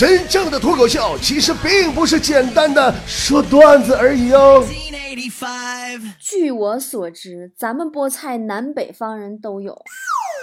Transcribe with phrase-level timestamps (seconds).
[0.00, 4.66] 真正的脱口秀其实并不是简单的说段子而已哦。
[6.18, 9.76] 据我所知，咱们菠菜南北方人都有。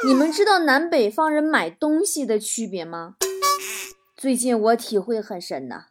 [0.05, 3.15] 你们知道南北方人买东西的区别吗？
[4.15, 5.85] 最近我体会很深呐，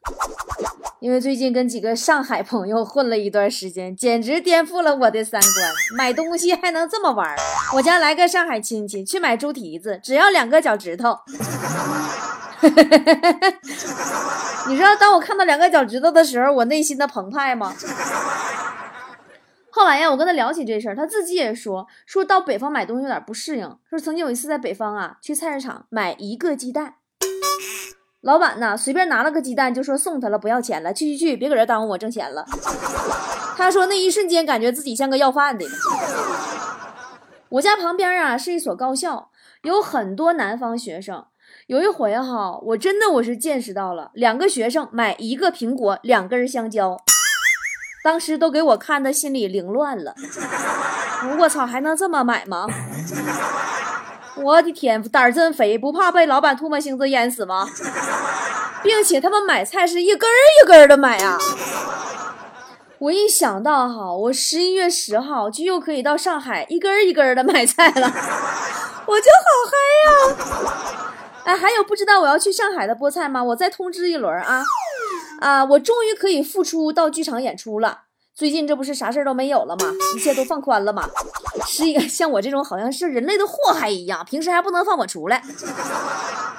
[1.00, 5.72] 因为最近跟几个上海朋友混了一段时间，简直颠覆了我的三观。
[5.98, 7.34] 买东西还能这么玩？
[7.74, 11.18] 我家来个上海亲戚去买猪蹄子，只要两个脚趾头。
[14.68, 17.72] 你知道当我看到两个脚趾头的时候，我内心的澎湃吗？
[19.70, 23.78] 后来呀，我跟他聊起这事儿，他自己也说，说到北方买东西有点不适应。
[23.90, 26.94] 说曾经有一次在北方啊，去菜市场买一个鸡蛋，
[28.22, 32.46] 老板呢随便拿了个鸡蛋就说送他了，不要钱了，去去去，别搁这耽误我挣钱了。
[33.56, 35.64] 他说那一瞬间感觉自己像个要饭的。
[37.50, 39.30] 我家旁边啊是一所高校，
[39.62, 41.26] 有很多南方学生。
[41.66, 46.96] 有一回哈，我真的我是见识到了，两个学生买一个苹果，两根香蕉。
[48.04, 50.14] 当时都给我看的心里凌乱了，
[51.40, 52.68] 我操，还能这么买吗？
[54.38, 57.68] 我的天，胆儿真肥，不怕被老板唾沫星子淹死吗？
[58.84, 61.36] 并且他们买菜是一根儿一根儿的买啊！
[62.98, 68.06] 我一想到哈，我十一月十号就又可以到上海一根儿一根儿的买菜了，
[69.06, 71.05] 我就好嗨呀！
[71.46, 73.42] 哎，还有不知道我要去上海的菠菜吗？
[73.42, 74.62] 我再通知一轮啊！
[75.40, 78.00] 啊，我终于可以复出到剧场演出了。
[78.34, 79.86] 最近这不是啥事儿都没有了吗？
[80.16, 81.08] 一切都放宽了吗？
[81.66, 85.42] 是一个 像我这种好像是人类的祸害一样，平时还不能放我出来。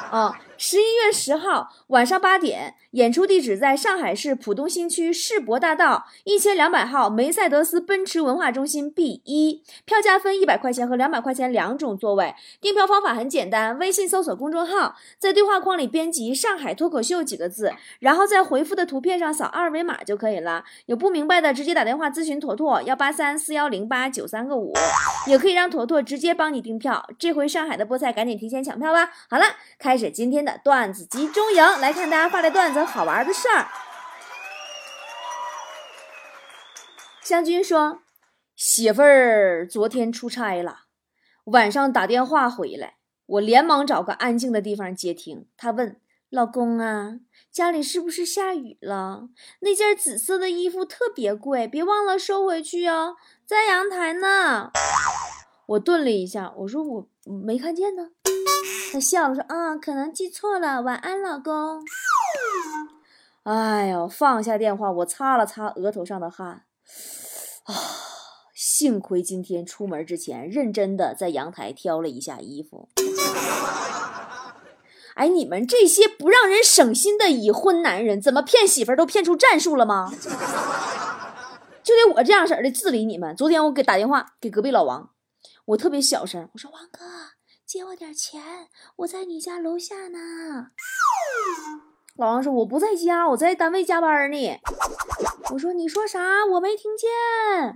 [0.09, 0.33] 啊。
[0.59, 9.61] 十一月十号晚上八点，演出地址在上海市浦东新区世博大道一千两百号梅赛德斯奔驰文化中心 B 一。
[9.85, 12.33] 票价分一百块钱和两百块钱两种座位。
[12.59, 20.63] 订票方法很简单，微信搜索公众号，在对话框里编辑“上海脱口秀”几个字，然后在回复的图片上扫二维码就可以了。
[20.87, 24.73] 有不明白的，直接打电话咨询坨坨幺八三四幺零八九三个五，
[25.27, 27.07] 也可以让坨坨直接帮你订票。
[27.19, 29.11] 这回上海的菠菜赶紧提前抢票吧！
[29.29, 29.43] 好了，
[29.77, 30.46] 开始今天。
[30.47, 33.67] 的段子集中营，来看大家发来段子好玩的事儿。
[37.21, 37.99] 湘军说
[38.55, 40.83] ：“媳妇儿昨天出差了，
[41.43, 45.49] 晚上打电话回来，我连忙找个安静的地方接听。
[45.57, 45.99] 她问
[46.29, 47.19] 老公啊，
[47.51, 49.27] 家里是不是下雨了？
[49.59, 54.71] 那件紫色的衣服特别贵，别忘了收回去哦，在阳台呢。”
[55.67, 58.11] 我顿了一下，我说：“我没看见呢。”
[58.91, 60.81] 他笑了说：“啊，可能记错了。
[60.81, 61.83] 晚安，老公。”
[63.43, 66.65] 哎呦，放下电话，我擦了擦额头上的汗，
[67.63, 67.73] 啊，
[68.53, 72.89] 幸亏今天出门之前认真的在阳台挑了一下衣服。
[75.15, 80.11] 哎，你们这些不让人省心的已婚男人，怎么骗媳妇儿都骗出战术了吗？
[81.83, 83.33] 就得我这样式的治理你们。
[83.35, 85.11] 昨天我给打电话给隔壁老王，
[85.67, 87.05] 我特别小声，我说：“王哥。”
[87.67, 88.41] 借我点钱，
[88.95, 90.67] 我在你家楼下呢。
[92.15, 94.59] 老王说我不在家，我在单位加班呢。
[95.51, 96.45] 我说你说啥？
[96.45, 97.09] 我没听见。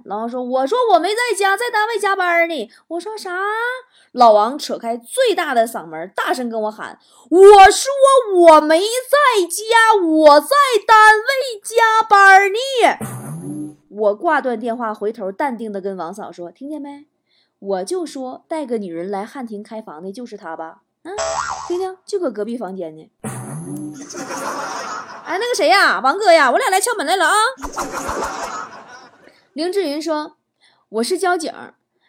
[0.06, 2.72] 老王说我说我没在家，在单位加班呢。
[2.88, 3.38] 我说啥？
[4.14, 6.98] 老王扯开最大的嗓门，大声跟我喊：
[7.30, 7.92] 我说
[8.34, 10.56] 我没在家，我在
[10.88, 12.58] 单位加班呢。
[13.90, 17.08] 我挂断电话，回头淡定的跟王嫂说：听见没？
[17.62, 20.82] 我就说带个女人来汉庭开房的就是他吧？
[21.04, 21.14] 嗯，
[21.68, 23.12] 听听，就搁隔壁房间呢。
[25.24, 27.36] 哎，那个谁呀，王哥呀，我俩来敲门来了啊。
[29.54, 30.38] 林志云说
[30.90, 31.54] ：“我是交警，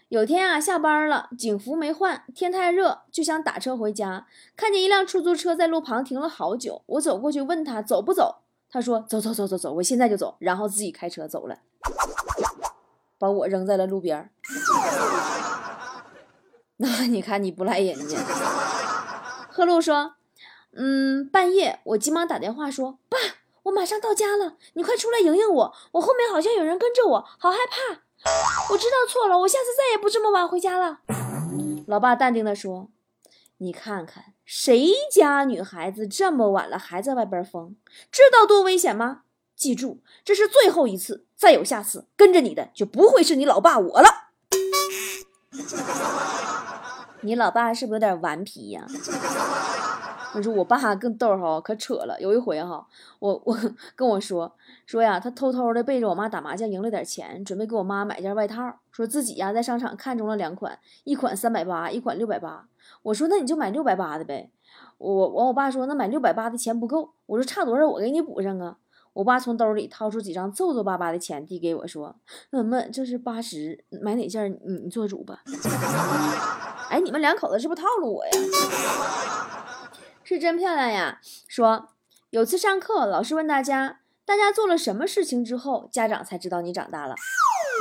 [0.09, 4.27] 有天啊下班了，警服没换，天太热，就想打车回家，
[4.57, 8.37] 看见一辆出租车在路旁停了好久，我走过去问他走不走，
[8.71, 11.59] 他说走走走走走，我现在就走，然后自己开车走了，
[13.19, 14.31] 把我扔在了路边。”
[16.83, 18.19] 那 你看你不赖人家。
[19.49, 20.17] 贺露说
[20.75, 23.17] ：“嗯，半夜我急忙打电话说，爸，
[23.63, 28.03] 我马上到家了，你快出来迎迎我，我后面好像有人跟着我，好害怕。
[28.73, 30.99] 我知道错了，我下次再也不这么晚回家了。”
[31.87, 32.89] 老爸淡定的说
[33.59, 37.77] ：“你看看谁家女孩子这么晚了还在外边疯，
[38.11, 39.23] 知道多危险吗？
[39.55, 44.09] 记住，这是最后一次，再有下次，跟着你的就不会是你老爸我了。”
[47.25, 48.85] 你老爸是不是有点顽皮呀？
[50.35, 52.19] 我说我爸更逗哈，可扯了。
[52.21, 52.87] 有一回哈，
[53.19, 53.57] 我我
[53.95, 54.51] 跟我说
[54.87, 62.67] 说呀，他偷偷的背着我妈打麻将赢了点钱，准备给我妈买件外套，说自己呀在商场看中了两款，一款三百八，一款六百八。
[63.03, 64.51] 我说那你就买六百八的呗。
[64.99, 67.13] 我完，我爸说那买六百八的钱不够。
[67.27, 68.79] 我说差多少我给你补上啊。
[69.13, 72.17] 我爸从兜里掏出几张皱皱巴巴的钱递给我说
[72.49, 75.43] ：“妈妈，这是八十，买哪件你做主吧。”
[76.93, 78.33] 哎，你们两口子是不是套路我呀？
[80.23, 81.21] 是真漂亮呀！
[81.49, 81.89] 说
[82.29, 87.15] 有次上课，老师问大家，大家做了什么事情之后，家长才知道你长大了？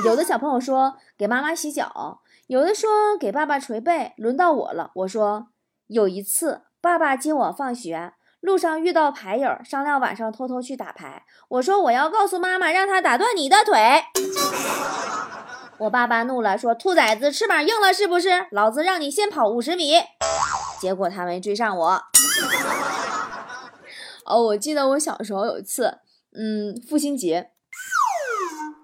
[0.06, 4.14] 有的小朋友说给妈妈洗脚，有的说给爸爸捶背。
[4.16, 5.48] 轮到我了，我说
[5.88, 8.14] 有一次，爸爸接我放学。
[8.40, 11.26] 路上遇到牌友，商量晚上偷偷去打牌。
[11.50, 14.06] 我说我要告诉妈妈，让她打断你的腿。
[15.78, 18.48] 我爸爸怒了，说：“兔崽子，翅膀硬了是不是？
[18.52, 19.94] 老子让你先跑五十米。”
[20.80, 22.02] 结果他没追上我。
[24.26, 26.00] 哦，我记得我小时候有一次，
[26.34, 27.52] 嗯，父亲节，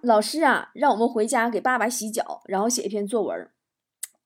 [0.02, 3.50] 老师啊让我们回家给爸爸洗脚，然后写一篇作文。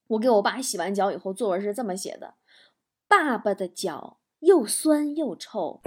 [0.08, 2.36] 我给我爸洗完脚以后，作文是这么写的：
[3.08, 4.18] 爸爸的脚。
[4.42, 5.84] 又酸又臭，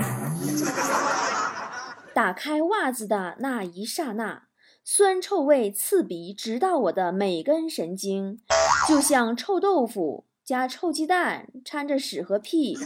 [2.14, 4.44] 打开袜子的那一刹那，
[4.86, 8.38] 酸臭味刺鼻，直到我的每根神经，
[8.86, 12.76] 就像臭豆腐加臭鸡蛋掺着屎和屁，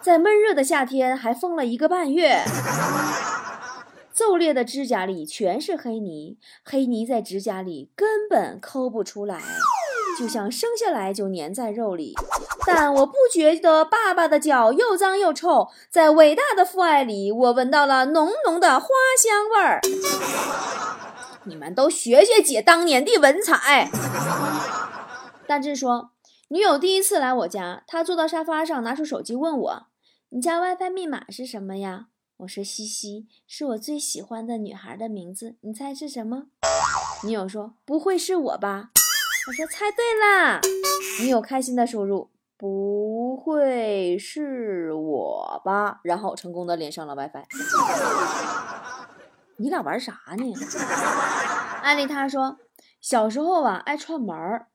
[0.00, 2.44] 在闷热的夏天还封了一个半月。
[4.14, 9.42] 皱裂的指甲里全是黑泥，黑泥在指甲里根本抠不出来，
[10.16, 12.14] 就像生下来就粘在肉里。
[12.66, 18.88] 但我不觉得爸爸的脚又脏又臭，在伟大的父爱里，我闻到了浓浓的花
[19.18, 19.80] 香味儿。
[21.44, 23.90] 你们都学学姐当年的文采。
[25.46, 26.12] 大志说，
[26.48, 29.86] 女友第一次来我家，她坐到沙发上，拿出手机问我
[30.30, 32.06] ：“你家 WiFi 密码是什么呀？”
[32.38, 36.44] 我说：“西西，是我最喜欢的女孩的名字，你猜是什么？”
[37.24, 38.90] 女友说：“不会是我吧？”
[39.48, 40.60] 我说：“猜对啦。”
[41.20, 42.30] 女友开心的输入。
[42.56, 46.00] 不会是我吧？
[46.04, 47.44] 然后成功的连上了 WiFi。
[49.56, 50.54] 你俩玩啥呢？
[51.82, 52.58] 安利他说，
[53.00, 54.68] 小时候啊爱串门儿，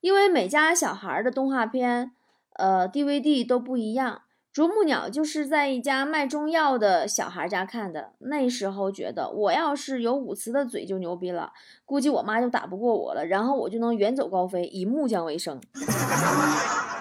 [0.00, 2.12] 因为每家小孩的动画片，
[2.54, 4.22] 呃 DVD 都不一样。
[4.50, 8.14] 啄木鸟就是在一家卖中药的小孩家看的。
[8.18, 11.52] 那时候觉得我要是有五磁的嘴就牛逼了，
[11.84, 15.60] 估计我妈就打不过我了，然后我就能远走高飞，以木匠为生。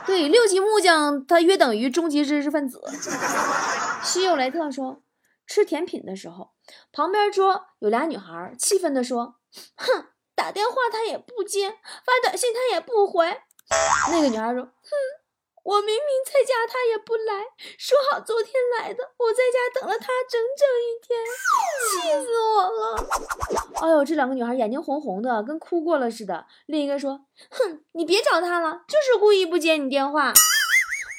[0.07, 2.81] 对，六级木匠他约等于中级知识分子。
[4.04, 5.04] 西柚雷特说，
[5.45, 6.51] 吃甜品的时候，
[6.92, 9.36] 旁边桌有俩女孩，气愤地说
[9.75, 13.42] ：“哼，打电话他也不接，发短信他也不回。
[14.12, 14.71] ”那个女孩说：“哼。”
[15.68, 17.44] 我明明在家，他也不来，
[17.78, 19.04] 说好昨天来的。
[19.18, 21.19] 我在家等了他整整一天，
[21.92, 22.96] 气死我了！
[23.84, 26.46] 哎呦，这两个女孩眼睛红红的，跟哭过了似的。
[26.68, 30.31] 另一个说：“哼，你别找他了，就是故意不接你电话。”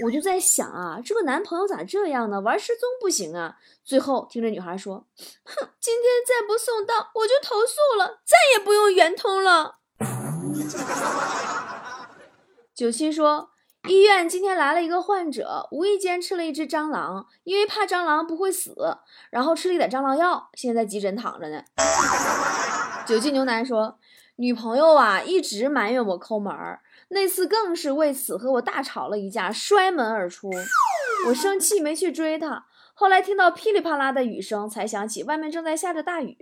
[0.06, 2.40] 我就在想啊，这个男朋友咋这样呢？
[2.40, 3.56] 玩失踪不行啊！
[3.84, 5.04] 最后听着女孩说
[5.44, 9.76] ：“哼，今天再不送到，我就投诉了，再也不用圆通了。
[12.74, 13.50] ”九七说。
[13.88, 18.74] 医院今天来了一个患者，无意间吃了一只蟑螂，因为怕蟑螂不会死，
[19.30, 21.62] 然后吃了一点蟑螂药，现在在急诊躺着呢。
[23.06, 23.98] 九斤牛腩说，
[24.36, 30.50] 女朋友啊一直埋怨我抠门儿，那次更是为此和我大吵了一架，摔门而出。
[31.28, 36.36] 我生气没去追他，后来听到噼里啪啦的雨声，才想起外面正在下着大雨，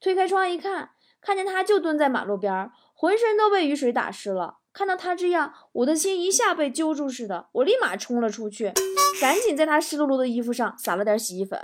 [0.00, 4.56] 推开窗一看，看见他就蹲在马路边，浑身都被雨水打湿了。
[4.78, 8.72] 看到他这样，我的心一下被揪住似的，我立马冲了出去，
[9.20, 11.60] 赶紧在他湿漉漉的衣服上撒了点洗衣粉。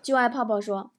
[0.00, 0.92] 就爱泡泡说，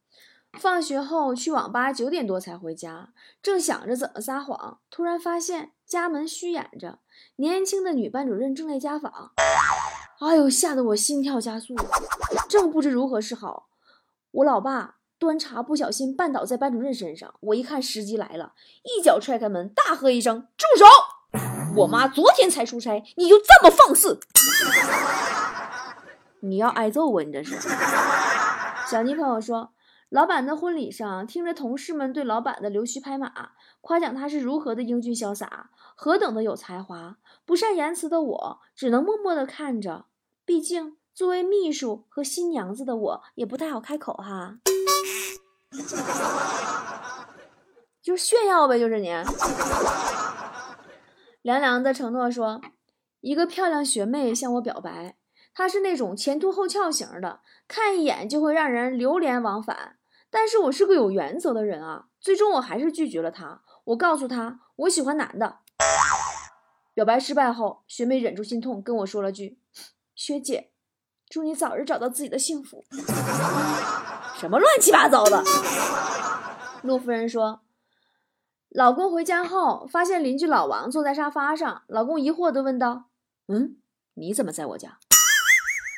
[0.60, 7.00] 放学后去网吧，九点多才回家，正想着怎么撒谎，突然发现家门虚掩着，
[7.38, 9.32] 年轻的女班主任正在家访。
[10.20, 11.74] 哎呦，吓得我心跳加速，
[12.50, 13.70] 正不知如何是好，
[14.32, 14.98] 我老爸。
[15.22, 20.86] 端茶不小心绊倒在班主任身上，我一看时机来了，一脚踹开门，大喝一声：“住手！
[21.76, 24.20] 我妈昨天才出差，你就这么放肆？
[26.40, 27.24] 你要挨揍啊！
[27.24, 27.56] 你这是。”
[28.90, 29.74] 小妮朋友说，
[30.10, 33.52] 老板的婚礼上，听着同事们对老板的溜须拍马，
[33.82, 37.18] 夸奖他是如何的英俊潇洒，何等的有才华。
[37.46, 40.06] 不善言辞的我，只能默默的看着，
[40.44, 44.58] 毕竟作为秘书和新娘子的我，也不太好开口哈。
[48.02, 49.10] 就是炫耀呗，就是你。
[51.42, 52.62] 凉凉的承诺说，
[53.22, 55.16] 一个漂亮学妹向我表白，
[55.54, 59.98] 她是那种前凸后翘型的，看一眼就会让人流连忘返。
[60.30, 63.62] 但是我是个有原则的人啊，最终我还是拒绝了她。
[63.86, 65.60] 我告诉她，我喜欢男的。
[66.94, 69.60] 表白失败后，学妹忍住心痛跟我说了句
[70.14, 70.72] ：“学姐，
[71.30, 72.84] 祝你早日找到自己的幸福。”
[74.42, 75.44] 什么乱七八糟的？
[76.82, 77.62] 陆夫人说，
[78.70, 83.04] 老公回家后发现邻居老王坐在沙发上，老公疑惑地问道
[83.48, 83.78] ：“嗯，
[84.16, 84.98] 你怎么在我家？”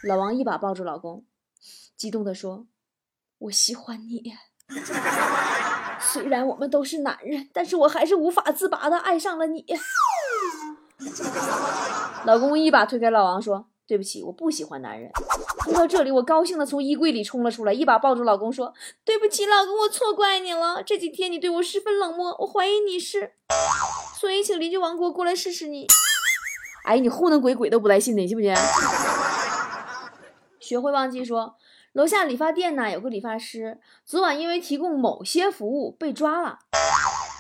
[0.06, 1.24] 老王一把抱住老公，
[1.96, 2.68] 激动地说
[3.40, 4.34] ：“我喜欢你。
[6.02, 9.66] 虽然我们都是男人，但是我还是无法自拔的爱上了你。”
[12.26, 15.10] 老公一把推开老王，说：“对不起，我不喜欢男人。”
[15.74, 18.72] 听到这里，我高兴的从衣柜里冲了出来，一把抱住老公，说
[19.04, 20.84] ：“对不起，老公，我错怪你了。
[20.84, 23.34] 这几天你对我十分冷漠，我怀疑你是……
[24.20, 25.88] 所以请邻居王国过来试试你。”
[26.86, 28.54] 哎，你糊弄鬼，鬼都不带信的，你信不信？
[30.60, 31.56] 学会忘记说，
[31.94, 36.60] 楼下理发店呢有个理发师，昨晚因为提供某些服务被抓了。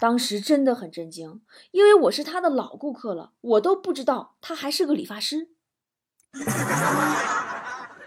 [0.01, 5.49] 当时真的很震惊，因为我是他的老顾客了，我都不知道他还是个理发师。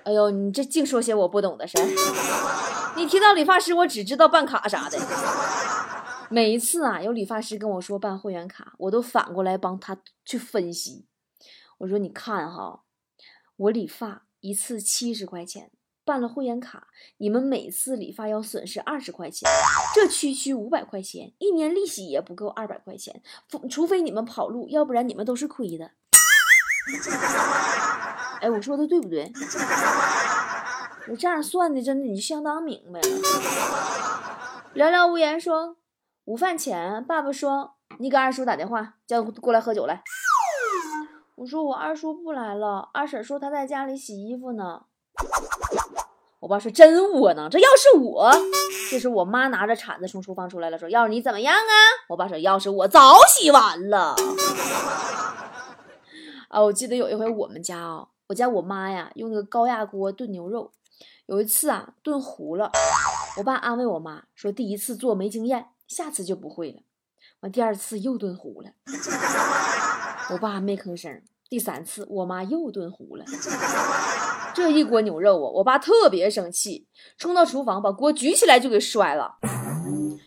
[0.07, 2.95] 哎呦，你这净说些我不懂的事儿。
[2.97, 4.97] 你提到理发师，我只知道办卡啥的。
[6.31, 11.07] 每一次啊，有理发师跟我说办会员卡，我都反过来帮他去分析。
[11.79, 12.83] 我说，你看哈，
[13.57, 15.73] 我理发一次七十块钱，
[16.05, 16.87] 办了会员卡，
[17.17, 19.51] 你们每次理发要损失二十块钱，
[19.93, 23.21] 这区区五百块钱，一年利息也不够二百块钱，
[23.69, 25.91] 除非你们跑路，要不然你们都是亏的。
[28.41, 29.33] 哎，我说的对不对？
[31.09, 33.09] 我这样算的，真的你相当明白了。
[34.75, 35.77] 寥寥无言说，
[36.25, 40.03] 午饭前，爸爸说你给二叔打电话，叫过来喝酒来。
[41.37, 44.83] 我说我二叔不来了，二婶说他在家里洗衣服呢。
[46.41, 48.31] 我爸说真窝囊，这要是我，
[48.91, 51.73] 这时我妈拿着铲子从厨房出来了，说要是你怎么样啊？
[52.09, 54.17] 我爸说要是我早洗完了。
[56.49, 58.09] 啊，我记得有一回我们家啊。
[58.29, 60.73] 我家我妈呀，用那个高压锅炖牛肉，
[61.27, 62.73] 有一次啊炖糊了，
[63.39, 66.81] 我爸安慰我妈说：“第一次做没经验，下次就不会了。”
[67.41, 68.71] 完第二次又炖糊了，
[70.33, 71.23] 我爸没吭声。
[71.49, 73.25] 第三次我妈又炖糊了，
[74.53, 79.37] 这一锅牛肉啊，我爸特别生气，冲到厨房把锅举起来就给摔了，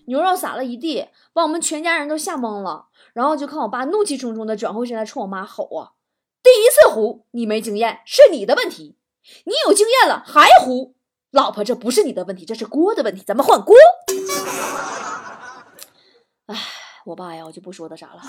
[0.08, 2.88] 牛肉撒了一地，把我们全家人都吓懵了。
[3.12, 5.99] 然后就看我爸怒气冲冲的转过身来冲我妈吼啊。
[6.42, 8.98] 第一次糊，你没经验是你的问题。
[9.46, 10.96] 你有经验了还糊，
[11.32, 13.22] 老婆，这不是你的问题，这是锅的问题。
[13.24, 13.76] 咱们换锅。
[16.48, 16.56] 哎，
[17.06, 18.22] 我爸呀，我就不说他啥了。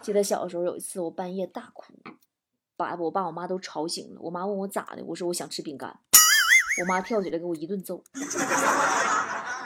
[0.00, 1.92] 记得小时候有一次，我半夜大哭，
[2.76, 4.20] 把我爸我妈都吵醒了。
[4.22, 5.98] 我妈问我咋的，我说我想吃饼干。
[6.80, 8.02] 我妈跳起来给我一顿揍。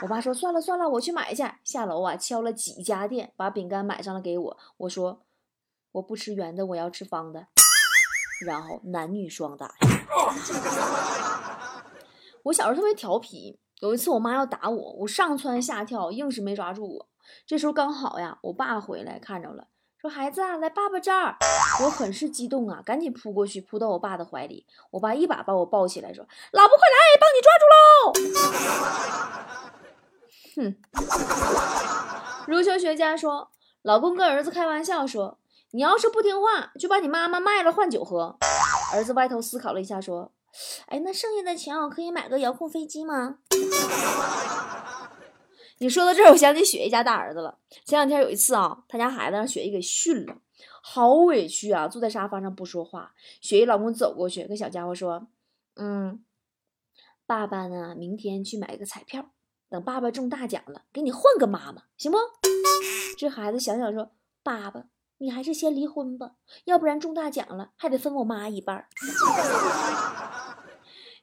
[0.01, 1.43] 我爸说算了算了，我去买去。
[1.63, 4.57] 下楼啊，敲了几家店，把饼干买上了给我。
[4.77, 5.21] 我说。
[5.97, 7.47] 我不吃圆的，我要吃方的，
[8.45, 9.73] 然后男女双打。
[12.43, 17.07] 我小时候特别调皮，有一次我妈要打我，我上蹿下跳，硬是没抓住我。
[17.45, 19.67] 这时候刚好呀，我爸回来看着了，
[19.99, 21.35] 说：“孩子啊，来爸爸这儿。”
[21.83, 24.67] 我很是激动啊，赶紧扑过去，扑到我爸的怀里。
[24.91, 26.23] 我爸一把把我抱起来，说
[26.53, 28.13] ：“老婆快来，帮你抓住喽！”
[30.61, 30.77] 哼。
[32.47, 33.49] 儒学学家说，
[33.81, 35.39] 老公跟儿子开玩笑说。
[35.71, 38.37] 你要是不听话，就把你妈妈卖了换酒喝。
[38.93, 40.31] 儿子歪头思考了一下，说
[40.87, 43.39] ：“哎，那剩下的钱我可以买个遥控飞机吗？”
[45.79, 47.59] 你说到这儿，我想起雪姨家大儿子了。
[47.85, 50.37] 前两天有一次啊，他家孩子让雪姨给训了，
[50.81, 53.13] 好委屈啊，坐在沙发上不说话。
[53.41, 55.27] 雪姨老公走过去跟小家伙说
[55.75, 56.23] ：“嗯，
[57.27, 59.29] 爸爸呢，明天去买个彩票，
[59.69, 62.17] 等爸爸中大奖了，给你换个妈妈，行不？”
[63.19, 64.85] 这孩子想想说：“爸爸。”
[65.19, 66.31] 你还是先离婚吧，
[66.65, 68.85] 要不然中大奖了还得分我妈一半。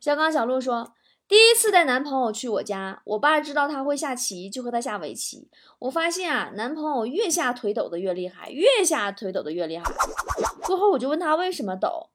[0.00, 0.92] 小刚小鹿说，
[1.26, 5.48] 第一次带男朋友去我家，我爸知道他会下棋，就和他下围棋。
[5.78, 9.84] 我发现啊，男朋友越下腿抖的越厉害，越下腿抖的越厉害。
[10.62, 12.10] 过后我就问他为什么抖，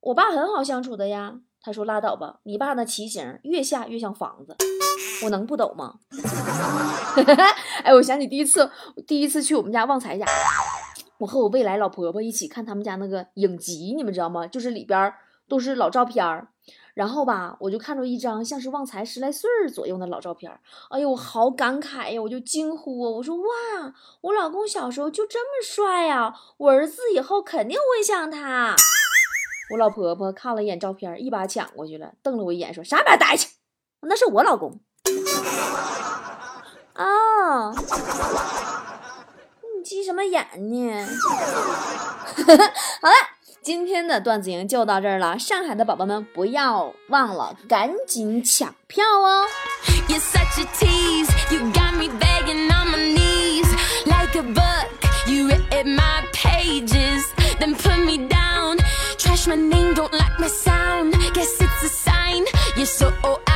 [0.00, 1.34] 我爸很好相处的呀。
[1.60, 4.56] 他说拉倒吧，你爸那棋形越下越像房子，
[5.24, 5.94] 我能不抖吗？
[7.82, 8.70] 哎，我想起第一次，
[9.06, 10.24] 第一次去我们家旺财家。
[11.18, 14.46] 我和我未来老婆婆一起看他们家那个影集，你们知道吗？
[14.46, 15.12] 就是里边
[15.48, 16.48] 都是老照片儿，
[16.94, 20.60] 然后吧，我就看着一张像是旺财十来岁左右的老照片儿，
[20.90, 22.20] 哎呦，我好感慨呀！
[22.20, 23.44] 我就惊呼，我说哇，
[24.20, 28.76] 我老公小时候就这么帅呀，我儿子以后肯定会像他。
[29.70, 33.48] 我老婆婆看了一眼照片，一把抢过去了，瞪了我一眼，说啥玩意带去？
[34.02, 34.78] 那是我老公。
[36.92, 37.72] 啊。
[40.08, 41.06] 什么眼呢？
[43.02, 43.14] 好了，
[43.60, 45.38] 今天的段子营就到这儿了。
[45.38, 49.46] 上海的宝宝们不要忘了赶紧抢票哦。
[62.88, 63.47] still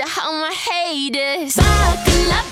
[0.00, 1.56] to all my haters.
[1.56, 2.49] Buckle up.